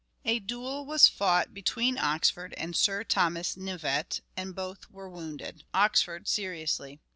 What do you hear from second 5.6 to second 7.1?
Oxford seriously.